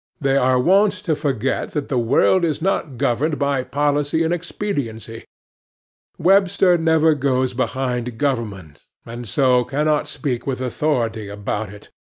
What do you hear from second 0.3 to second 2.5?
are wont to forget that the world